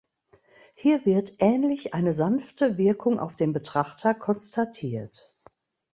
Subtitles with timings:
[0.73, 5.31] Hier wird ähnlich eine sanfte Wirkung auf den Betrachter konstatiert.